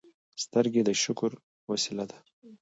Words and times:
سترګې 0.43 0.81
د 0.87 0.89
شکر 1.03 1.31
وسیله 1.71 2.05
ده 2.09 2.17